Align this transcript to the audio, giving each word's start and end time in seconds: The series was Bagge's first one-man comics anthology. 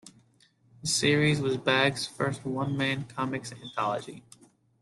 The 0.81 0.87
series 0.87 1.39
was 1.41 1.57
Bagge's 1.57 2.07
first 2.07 2.43
one-man 2.43 3.03
comics 3.03 3.51
anthology. 3.51 4.23